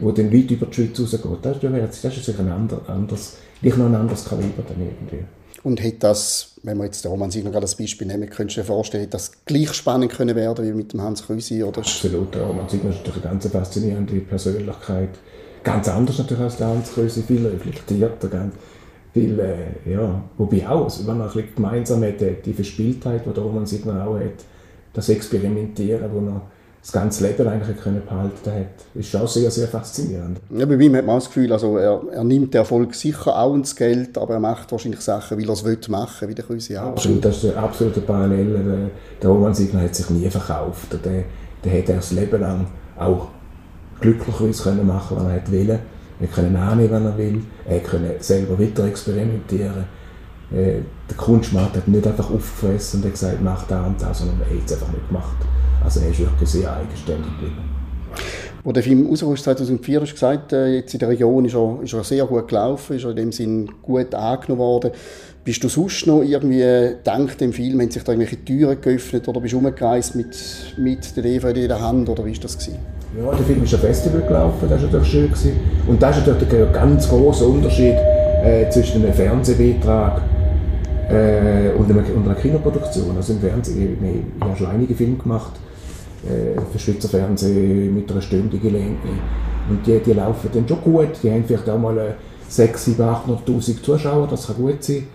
[0.00, 1.20] der dann weit über die Schweiz rausgeht.
[1.42, 2.50] Das ist, das ist ein
[2.86, 5.24] anderes, nicht noch ein anderes Kaliber dann irgendwie.
[5.64, 8.66] Und hätte das, wenn wir jetzt den Roman Signer als Beispiel nehmen, könntest du dir
[8.66, 11.62] vorstellen, hätte das gleich spannend können werden wie mit dem Hans Krüsi?
[11.62, 11.78] Oder?
[11.78, 15.10] Absolut, der Roman Signer ist natürlich eine ganz faszinierende Persönlichkeit.
[15.64, 18.54] Ganz anders natürlich als der Hans Krüsi, viel reflektierter, ganz
[19.12, 23.30] viel, äh, ja, wobei auch, also wenn man ein bisschen gemeinsam hat, die Verspieltheit, die
[23.30, 24.44] der Roman Signer auch hat,
[24.92, 26.42] das Experimentieren, wo er
[26.88, 30.40] das ganze Leben eigentlich können behalten hat, ist auch sehr, sehr faszinierend.
[30.48, 33.54] Ja, bei ihm hat man das Gefühl, also er, er nimmt den Erfolg sicher auch
[33.54, 36.78] ins Geld, aber er macht wahrscheinlich Sachen, weil er es will machen, wie der Krüsi
[36.78, 36.92] auch.
[36.92, 38.58] Absolut, das ist eine absolute Parallele.
[38.60, 40.98] Der, der Roman Signer hat sich nie verkauft.
[41.04, 41.24] Der,
[41.62, 42.66] der hat das Leben lang
[42.98, 43.28] auch
[44.00, 45.78] glücklicherweise können machen, was er will.
[46.20, 47.42] Er konnte annehmen, was er will.
[47.66, 49.84] Er konnte selber weiter experimentieren.
[50.50, 54.56] Äh, der Kunstmarkt hat nicht einfach aufgefressen und gesagt, mach da und das, sondern er
[54.56, 55.36] hat es einfach nicht gemacht.
[55.84, 57.78] Also er ist wirklich sehr eigenständig geblieben.
[58.64, 61.78] Wo der Film rauskam 2004, hast du gesagt, äh, jetzt in der Region ist er,
[61.82, 64.90] ist er sehr gut gelaufen, ist er in dem Sinn gut angenommen worden.
[65.44, 69.40] Bist du sonst noch irgendwie, dank dem Film, haben sich da irgendwelche Türen geöffnet oder
[69.40, 70.36] bist du umgereist mit,
[70.76, 72.58] mit der DVD in der Hand oder wie war das?
[72.58, 72.78] Gewesen?
[73.16, 75.26] Ja, der Film ist ein Festival gelaufen, das war natürlich schön.
[75.28, 75.52] Gewesen.
[75.86, 77.94] Und das ist natürlich der ganz große Unterschied
[78.44, 80.20] äh, zwischen einem Fernsehbeitrag
[81.08, 83.16] äh, und, einer, und einer Kinoproduktion.
[83.16, 85.52] Also im Fernsehen, ich, ich habe schon einige Filme gemacht,
[86.22, 88.96] für Schweizer Fernsehen mit einer stündigen Länge.
[89.68, 91.08] Und die, die laufen dann schon gut.
[91.22, 92.16] Die haben vielleicht auch mal
[92.48, 95.06] 6, 7, 800'000 Zuschauer, das kann gut sein.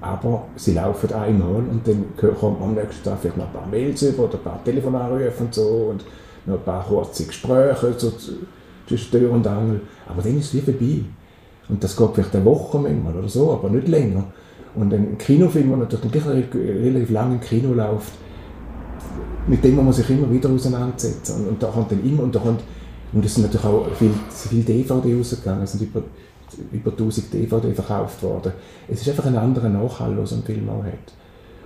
[0.00, 2.04] Aber sie laufen einmal und dann
[2.36, 5.54] kommt am nächsten Tag vielleicht noch ein paar Mails über oder ein paar Telefonanrufe und
[5.54, 6.04] so und
[6.46, 8.12] noch ein paar kurze Gespräche so
[8.86, 9.80] zwischen Tür und Angel.
[10.08, 11.00] Aber dann ist es wie vorbei.
[11.68, 14.24] Und das geht vielleicht eine Woche manchmal oder so, aber nicht länger.
[14.74, 18.12] Und ein Kinofilm, der natürlich relativ lange im Kino läuft,
[19.46, 21.36] mit dem muss man sich immer wieder auseinandersetzen.
[21.36, 22.60] Und, und da kommt dann immer, und da kommt,
[23.12, 26.02] und es sind natürlich auch viele viel DVD rausgegangen, es sind über,
[26.72, 28.52] über 1000 DVD verkauft worden.
[28.88, 31.12] Es ist einfach ein anderer Nachhall, was ein Film auch hat.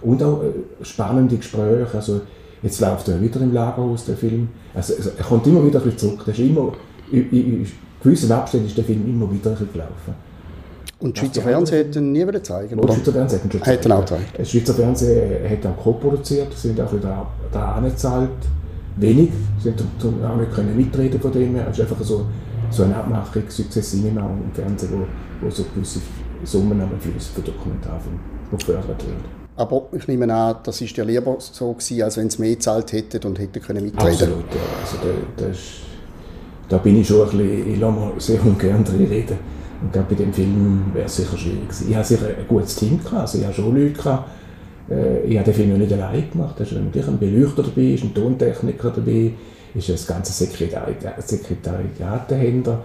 [0.03, 2.21] Und auch äh, spannende Gespräche, also
[2.63, 4.49] jetzt läuft er wieder im Lagerhaus, der Film.
[4.75, 6.23] Also, also er kommt immer wieder zurück.
[6.27, 6.73] Das ist immer,
[7.11, 7.67] in, in
[8.03, 10.15] gewissen Abständen ist der Film immer wieder gelaufen.
[11.03, 12.95] Und Schweizer Fernsehen hätte ihn nie wieder zeigen, oder?
[12.95, 14.39] Schweizer Fernsehen hätte ihn hätte auch gezeigt.
[14.39, 18.31] Das Schweizer Fernsehen hat auch co-produziert, sind auch wieder da angezahlt.
[18.97, 19.31] Wenig,
[19.63, 21.67] sind auch nicht können mitreden von dem her.
[21.71, 22.27] Es ist einfach so,
[22.71, 26.01] so eine Abmachung, Success Cinema im Fernsehen, wo, wo so gewisse
[26.45, 28.19] Summen Fluss für Dokumentarfilme
[28.51, 29.43] gefördert werden.
[29.57, 32.93] Aber ich nehme an, das war ja lieber so gewesen, als wenn sie mehr gezahlt
[32.93, 34.09] hätten und hätten können mitreden.
[34.09, 34.61] Absolut, ja.
[34.83, 35.59] Also da, das,
[36.69, 40.09] da bin ich schon ein bisschen, ich lasse mir sehr ungern drin reden und glaube,
[40.11, 41.87] bei dem Film wäre es sicher schwierig gewesen.
[41.91, 44.31] Ich hatte sicher ein gutes Team, gehabt, also ich hatte schon Leute, gehabt.
[44.89, 48.05] Äh, ich habe den Film nicht allein gemacht, da ist natürlich ein Beleuchter dabei, ist
[48.05, 49.33] ein Tontechniker dabei,
[49.75, 52.85] ist das ganze Sekretariat, Sekretariat dahinter.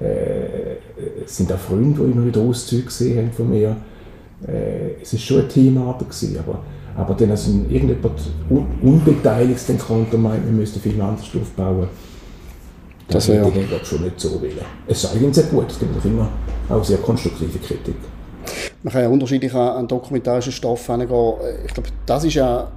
[0.00, 3.76] Äh, es sind auch Freunde, die immer wieder Auszüge gesehen haben von mir.
[4.46, 6.62] Äh, es war schon eine Teamarbeit, gewesen, aber,
[6.96, 11.88] aber dann, als irgendjemand un Unbeteiligtes kommt und meint, wir müssten Film anders aufbauen,
[13.08, 14.52] das hätte ich glaube schon nicht so wollen.
[14.86, 16.28] Es sei denn, sehr gut, es gibt immer
[16.68, 17.96] auch sehr konstruktive Kritik.
[18.82, 21.34] Man kann ja unterschiedlich an dokumentarischen Stoff herangehen.
[21.66, 22.68] Ich glaube, das ist ja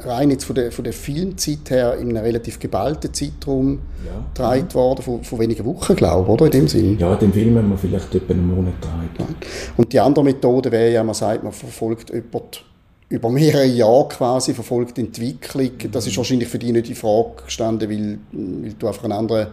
[0.00, 4.24] rein jetzt von der, von der Filmzeit her in einem relativ geballten Zeitraum ja.
[4.34, 6.46] gedreht worden, von, von wenigen Wochen, glaube ich, oder?
[6.46, 6.98] In dem Sinn.
[6.98, 9.28] Ja, den Film haben wir vielleicht etwa einen Monat gedreht.
[9.76, 12.40] Und die andere Methode wäre ja, man sagt, man verfolgt jemanden
[13.14, 15.70] über mehrere Jahre quasi verfolgt die Entwicklung.
[15.90, 19.46] Das ist wahrscheinlich für dich nicht in Frage gestanden, weil, weil du einfach einen anderen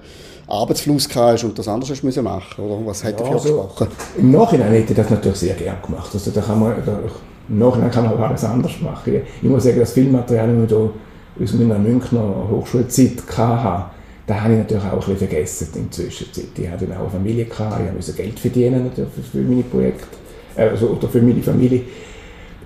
[0.47, 3.87] Arbeitsfluss hast und das anders hast müssen machen oder was hat ja, dafür also, gesprochen?
[4.17, 6.09] Im Nachhinein hätte ich das natürlich sehr gerne gemacht.
[6.13, 6.99] Also da kann man, da,
[7.47, 9.21] Im Nachhinein kann man auch alles anders machen.
[9.41, 13.85] Ich muss sagen, das Filmmaterial, das ich da aus meiner Münchner Hochschulzeit hatte,
[14.27, 16.45] da habe ich natürlich auch ein bisschen vergessen in der Zwischenzeit.
[16.57, 20.07] Ich hatte dann auch eine Familie, gehabt, ich musste Geld verdienen für meine Projekte,
[20.55, 21.81] also, oder für meine Familie.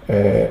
[0.07, 0.47] Äh,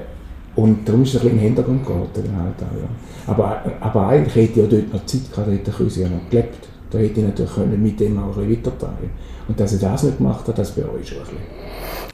[0.56, 2.36] und darum ist es ein bisschen im Hintergrund geraten.
[2.36, 3.32] Halt auch, ja.
[3.32, 6.68] aber, aber eigentlich hätte ich ja dort noch Zeit gehabt, hätte ich ja noch gelebt.
[6.90, 9.10] Da hätte ich natürlich können mit dem auch ein bisschen weitertragen
[9.48, 11.38] Und dass ich das nicht gemacht habe, das bereue ich schon ein bisschen.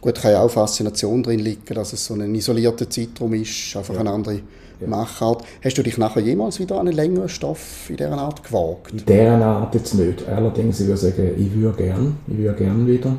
[0.00, 3.92] Gut, kann ja auch Faszination drin liegen, dass es so ein isolierter Zeitraum ist, einfach
[3.92, 4.00] ja.
[4.00, 4.40] eine andere
[4.80, 4.86] ja.
[4.86, 5.44] Machart.
[5.62, 8.92] Hast du dich nachher jemals wieder an einen längeren Stoff in dieser Art gewagt?
[8.92, 10.26] In dieser Art jetzt nicht.
[10.26, 13.16] Allerdings, ich würde sagen, ich würde gerne, ich würde gerne wieder.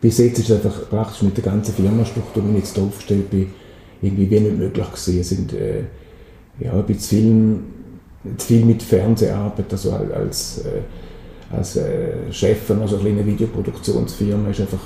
[0.00, 3.52] Bis jetzt ist es einfach praktisch mit der ganzen Firmenstruktur, wenn ich jetzt aufgestellt bin,
[4.02, 5.22] irgendwie wie nicht möglich gewesen.
[5.22, 5.82] sind äh,
[6.60, 7.64] ja, ein bisschen
[8.38, 14.80] viel mit Fernseharbeit, also als, äh, als äh, Chef von einer kleinen Videoproduktionsfirma ist einfach,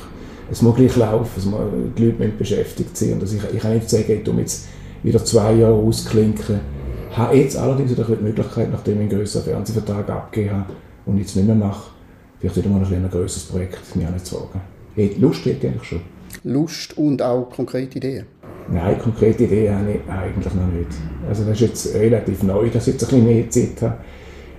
[0.50, 1.60] es muss gleich laufen, es muss,
[1.96, 3.14] die Leute müssen beschäftigt sein.
[3.14, 4.66] Und also ich, ich kann nicht sagen, ich jetzt
[5.02, 6.60] wieder zwei Jahre ausklinken.
[7.10, 10.72] Ich habe jetzt allerdings die Möglichkeit, nachdem ich einen größeren Fernsehvertrag abgegeben habe
[11.06, 11.90] und jetzt nicht mehr mache,
[12.38, 14.60] vielleicht wieder mal ein, ein größeres Projekt mir anzuwagen.
[15.18, 16.00] Lust hätte ich eigentlich schon.
[16.44, 18.26] Lust und auch konkrete Ideen?
[18.70, 20.90] Nein, konkrete Ideen habe ich eigentlich noch nicht.
[21.28, 23.96] Also das ist jetzt relativ neu, dass ich jetzt ein bisschen mehr Zeit habe.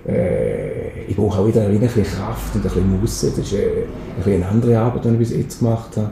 [0.06, 3.30] Äh, ich brauche auch wieder ein bisschen Kraft und ein bisschen Musse.
[3.30, 6.10] Das ist äh, ein bisschen eine andere Arbeit, die ich bis jetzt gemacht habe.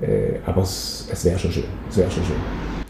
[0.00, 1.64] Äh, aber es, es wäre schon schön.
[1.90, 2.36] Es wäre schon schön.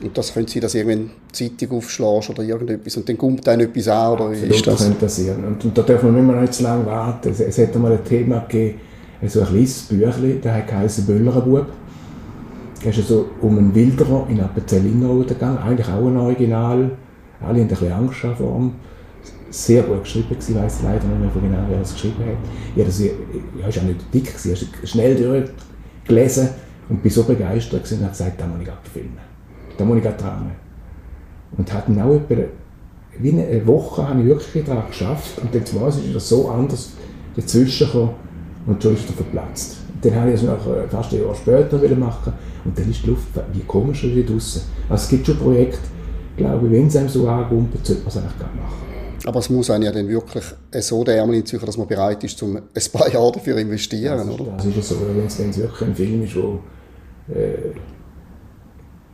[0.02, 3.86] Und das könnte sein, dass irgendwann Zeitung aufschlägst oder irgendetwas und dann kommt dann etwas
[3.86, 4.78] an, oder wie ist das?
[4.78, 5.44] könnte passieren.
[5.44, 7.30] Und, und da darf man immer nicht zu lange warten.
[7.30, 8.80] Es, es hat einmal ein Thema gegeben,
[9.28, 11.66] so ein kleines Büchlein, das heisst Böllerenbub.
[12.82, 16.90] Da ist also um einen Wilderer in Appenzell gegangen, eigentlich auch ein Original.
[17.40, 18.70] Alle haben ein bisschen Angst vor.
[19.50, 22.38] Sehr gut geschrieben, ich weiß leider nicht mehr genau, wer es geschrieben hat.
[22.74, 26.48] Ja, das ja, ist auch nicht dick, ich habe schnell durchgelesen
[26.88, 29.18] und bin so begeistert und habe gesagt, da muss ich gerade filmen.
[29.76, 30.52] Da muss ich dran.
[31.56, 32.44] Und hatten auch etwa,
[33.18, 36.92] wie eine Woche habe ich wirklich daran geschafft und dann war es ist so anders
[37.36, 38.14] dazwischen gekommen
[38.66, 39.81] und schon ist er verplatzt.
[40.00, 42.32] Dann habe ich es noch äh, fast ein Jahr später machen
[42.64, 44.62] und dann ist die Luft wie komischer wie draußen.
[44.88, 45.80] Also es gibt schon Projekte,
[46.36, 48.82] glaube ich, wenn es einem so angumpelt, sollte man es eigentlich gar machen.
[49.24, 50.44] Aber es muss einem ja dann wirklich
[50.80, 54.26] so Ärmel ziehen, dass man bereit ist, um ein paar Jahre dafür zu investieren, das
[54.26, 54.52] ist, oder?
[54.56, 56.58] Das ist so, wenn es, wirklich ein Film ist, wo
[57.32, 57.72] äh,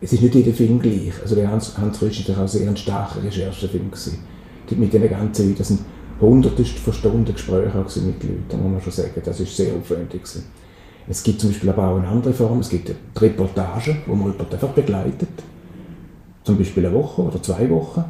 [0.01, 1.13] es ist nicht jeder Film gleich.
[1.21, 4.19] Also der Hans, Hans Rüsch war auch sehr ein starker Recherchefilm gewesen.
[4.77, 5.81] Mit den ganzen, das sind
[6.21, 9.23] hunderte von Stunden Gespräche mit Leuten, muss man schon sagen.
[9.25, 10.45] Das ist sehr aufwendig gewesen.
[11.09, 12.61] Es gibt zum Beispiel aber auch eine andere Form.
[12.61, 15.29] Es gibt die Reportage, wo man jemanden einfach begleitet.
[16.45, 18.05] Zum Beispiel eine Woche oder zwei Wochen.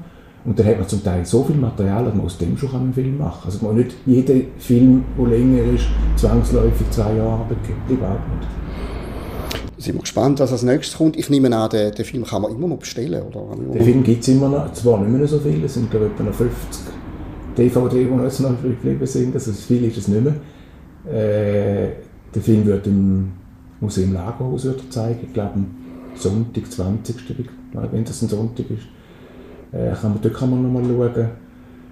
[0.44, 2.92] Und dann hat man zum Teil so viel Material, dass man aus dem schon einen
[2.92, 3.52] Film machen kann.
[3.52, 7.90] Also man nicht jeder Film, der länger ist, zwangsläufig zwei Jahre gibt.
[7.90, 8.48] Überhaupt nicht.
[9.84, 11.16] Sind wir gespannt, was als nächstes kommt.
[11.16, 13.54] Ich nehme an, den, den Film kann man immer noch bestellen, oder?
[13.56, 16.12] Den Film gibt es immer noch, zwar nicht mehr so viele, es sind glaube ich
[16.12, 16.82] etwa noch 50
[17.56, 20.34] DVD, die jetzt noch geblieben sind, also viel ist es nicht mehr.
[21.12, 23.32] Äh, der Film wird im
[23.80, 25.66] Museum Lagerhaus wird zeigen, ich glaube am
[26.14, 27.16] Sonntag, 20.
[27.72, 28.88] wenn das ein Sonntag ist.
[29.72, 31.28] Äh, kann man, dort kann man nochmal schauen.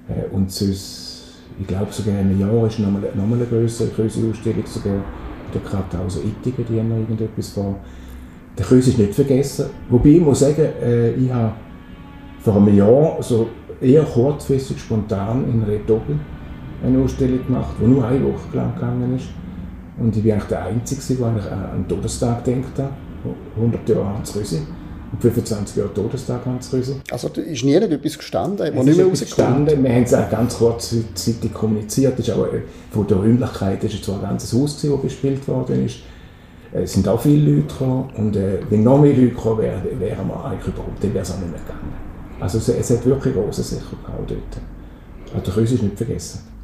[0.08, 4.30] Äh, und sonst, ich glaube sogar in einem Jahr ist nochmal noch eine größere, größere
[4.30, 5.04] Ausstellung sogar.
[5.54, 7.76] Der Karthauser Ittigen, die haben noch irgendetwas vor.
[8.58, 9.66] Der Kreuz ist nicht vergessen.
[9.88, 11.52] Wobei ich muss sagen, äh, ich habe
[12.40, 13.48] vor einem Jahr so
[13.80, 16.16] eher kurzfristig, spontan in Red Doppel
[16.84, 19.28] eine Ausstellung gemacht, die nur eine Woche lang gegangen ist.
[19.98, 22.90] Und ich war eigentlich der Einzige, der eigentlich an den Todestag gedacht hat.
[23.56, 24.60] 100 Jahre Hans Rüsi.
[25.12, 26.96] Und 25 Jahre Todestag Hans Rüsi.
[27.10, 29.82] Also da ist nie etwas gestanden, hat nicht mehr gestanden.
[29.82, 32.18] Wir haben es auch ganz kurzzeitig kommuniziert.
[32.18, 35.98] ist auch, äh, von der Räumlichkeit ist zwar ein ganzes Haus, das bespielt worden ist.
[36.72, 38.10] Es sind auch viele Leute gekommen.
[38.16, 41.30] Und äh, wenn noch mehr Leute gekommen wären, wären wir eigentlich überhaupt, dann wäre es
[41.30, 42.06] auch nicht mehr gegangen.
[42.38, 43.90] Also es, es hat wirklich große Sicherheit
[44.26, 45.34] dort.
[45.34, 46.55] Also der Rüsi ist nicht vergessen.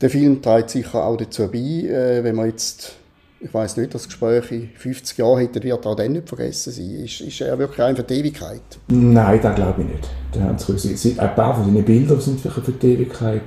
[0.00, 2.94] Der Film trägt sicher auch dazu bei, äh, wenn man jetzt,
[3.40, 7.04] ich weiß nicht, das Gespräch in 50 Jahren hätte, wird auch dann nicht vergessen sein.
[7.04, 8.62] Ist, ist er wirklich einfach die Ewigkeit?
[8.88, 10.08] Nein, das glaube ich nicht.
[10.34, 13.42] Der Hans Rüsi, ein paar von seinen Bildern sind für die Ewigkeit.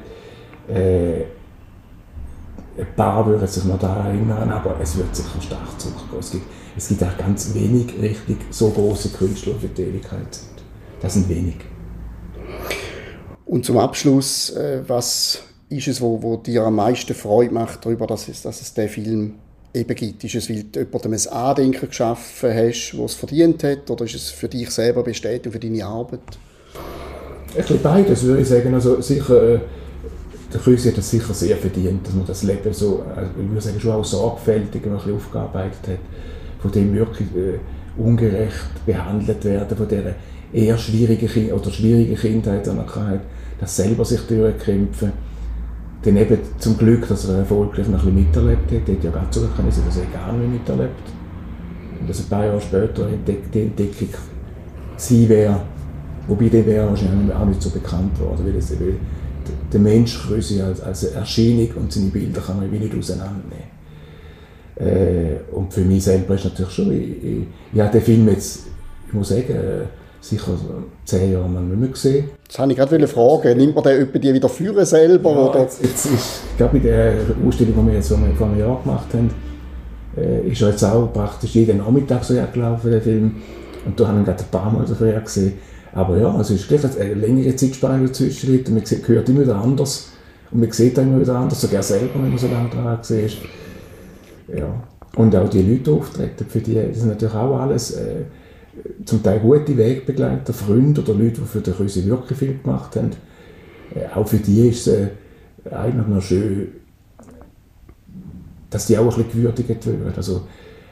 [0.68, 1.22] Äh,
[2.78, 6.20] ein paar würden sich noch daran erinnern, aber es wird sicher stark zurückgehen.
[6.20, 6.46] Es gibt,
[6.78, 10.50] es gibt auch ganz wenig richtig so große Künstler für die Ewigkeit sind.
[11.02, 11.58] Das sind wenig.
[13.46, 18.06] Und zum Abschluss, äh, was ist es, wo, wo dir am meisten Freude macht darüber,
[18.06, 19.34] dass es, dass es den Film
[19.74, 20.24] eben gibt?
[20.24, 24.16] Ist es, weil du jemandem ein Andenken geschaffen hast, das es verdient hat, oder ist
[24.16, 26.20] es für dich selber Bestätigung für deine Arbeit?
[27.52, 28.74] Ich bisschen beides, würde ich sagen.
[28.74, 29.60] Also sicher, äh,
[30.54, 33.62] der Krüsi hat das sicher sehr verdient, dass man das Leben so, also ich würde
[33.62, 36.00] sagen, schon auch sorgfältig ein bisschen aufgearbeitet hat,
[36.62, 40.16] von dem wirklich äh, ungerecht behandelt werden, von dieser
[40.52, 43.22] eher schwierigen kind oder schwierige Kindheit, die er hatte,
[43.66, 45.31] selber sich durchkämpfen
[46.04, 48.90] dann eben zum Glück, dass er erfolgreich noch ein bisschen miterlebt hat.
[48.90, 51.10] Er hat ja ganz zurückgekommen, dass er gar nicht miterlebt.
[52.00, 53.08] Und dass ein paar Jahre später
[53.54, 54.10] die Entdeckung
[54.98, 55.62] sie wäre,
[56.28, 58.96] wobei der wäre wahrscheinlich auch nicht so bekannt worden, weil, es, weil
[59.72, 63.72] der Mensch quasi als, als Erscheinung und seine Bilder kann man nicht auseinandernehmen.
[64.76, 68.68] Äh, und für mich selber ist natürlich schon, ich, ich, ich habe den Film jetzt,
[69.08, 69.86] ich muss sagen, äh,
[70.22, 70.52] sicher
[71.04, 72.30] zehn Jahre lang nicht mehr gesehen.
[72.48, 73.58] Das wollte ich gerade fragen.
[73.58, 75.32] Nimmt man den die wieder führen selber?
[75.32, 75.60] Ja, oder?
[75.62, 77.14] Jetzt, jetzt ist, ich glaube, bei der
[77.46, 79.32] Ausstellung, die wir jetzt vor einem Jahr gemacht haben,
[80.16, 83.36] äh, ist jetzt auch praktisch jeden Nachmittag so gelaufen, der Film.
[83.86, 85.54] Und da haben wir gerade ein paar Mal dafür gesehen.
[85.94, 90.12] Aber ja, es ist gleich eine längere Zeitspanne dazwischen und man hört immer wieder anders.
[90.52, 93.38] Und man sieht auch immer wieder anders, sogar selber, wenn man so lange dran ist.
[94.56, 94.84] Ja.
[95.16, 98.24] Und auch die Leute, die auftreten, für die das sind natürlich auch alles äh,
[99.06, 103.12] zum Teil gute Wegbegleiter, Freunde oder Leute, die für den Krüsi wirklich viel gemacht haben.
[103.96, 105.08] Äh, auch für die ist es äh,
[105.72, 106.70] eigentlich noch schön,
[108.70, 110.13] dass die auch ein gewürdigt werden.
[110.15, 110.41] Also,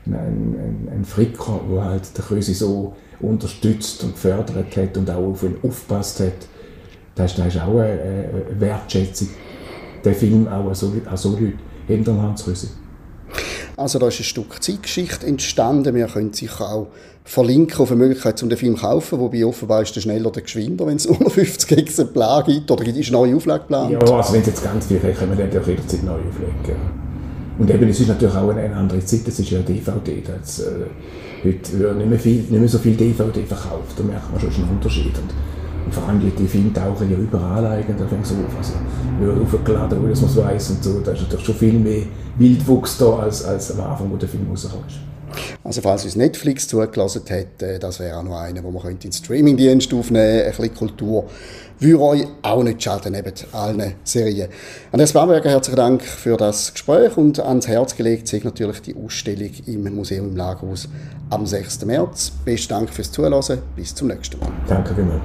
[0.06, 5.28] ein, ein, ein Fricker, der halt den Krösi so unterstützt und gefördert hat und auch
[5.28, 6.47] auf ihn aufgepasst hat.
[7.15, 9.30] Das ist, das ist auch eine, Wertschätzung.
[10.04, 11.54] Der Film auch an so, an so Leute
[11.88, 12.67] hinter Hans Krösi.
[13.80, 15.96] Also da ist ein Stück Zeitgeschichte entstanden.
[15.96, 16.88] Wir können sicher auch
[17.24, 20.42] verlinken auf eine Möglichkeit, um den Film zu kaufen, wobei offenbar ist der schneller der
[20.42, 23.92] geschwinder, wenn es nur 50 Exemplare gibt oder ist eine neue Auflage geplant?
[23.92, 27.00] Ja, also wenn es jetzt ganz viel können wir dann auch jederzeit neu auflegen.
[27.60, 30.24] Und eben, es ist natürlich auch eine, andere Zeit, es ist ja DVD.
[30.26, 30.65] Das, äh,
[31.44, 34.63] heute wird nicht mehr, viel, nicht mehr so viel DVD verkauft, da merkt man schon
[34.63, 35.13] einen Unterschied.
[35.18, 35.34] Und,
[35.89, 38.58] und vor allem die, die Filme tauchen ja überall eigentlich so auf.
[38.58, 38.73] Also,
[39.41, 40.99] aufgeladen, ohne dass man es weiss und so.
[40.99, 42.04] Da ist natürlich schon viel mehr
[42.38, 44.99] Wildwuchs da, als, als am Anfang, wo der Film rauskommt.
[45.63, 48.99] Also falls uns Netflix zugelassen hat, äh, das wäre auch noch einer, wo man in
[48.99, 50.45] den Streamingdienst aufnehmen könnte.
[50.45, 51.25] Ein bisschen Kultur
[51.80, 54.49] würde euch auch nicht schaden, neben allen Serien.
[54.91, 59.52] Andreas Bamberger, herzlichen Dank für das Gespräch und ans Herz gelegt sich natürlich die Ausstellung
[59.65, 60.88] im Museum im Lagerhaus
[61.30, 61.86] am 6.
[61.86, 62.32] März.
[62.45, 63.60] Besten Dank fürs Zuhören.
[63.75, 64.49] Bis zum nächsten Mal.
[64.67, 65.21] Danke vielmals.